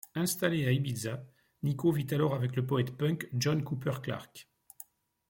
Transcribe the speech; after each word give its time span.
Installée 0.15 0.65
à 0.65 0.71
Ibiza, 0.71 1.23
Nico 1.61 1.91
vit 1.91 2.07
alors 2.09 2.33
avec 2.33 2.55
le 2.55 2.65
poète 2.65 2.97
punk 2.97 3.29
John 3.35 3.63
Cooper 3.63 4.01
Clarke. 4.01 4.49